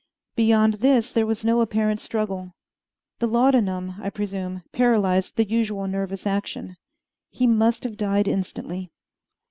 Beyond 0.35 0.73
this 0.81 1.13
there 1.13 1.27
was 1.27 1.45
no 1.45 1.61
apparent 1.61 1.99
struggle. 1.99 2.55
The 3.19 3.27
laudanum, 3.27 3.97
I 4.01 4.09
presume, 4.09 4.63
paralyzed 4.71 5.35
the 5.35 5.47
usual 5.47 5.85
nervous 5.85 6.25
action. 6.25 6.75
He 7.29 7.45
must 7.45 7.83
have 7.83 7.97
died 7.97 8.27
instantly. 8.27 8.89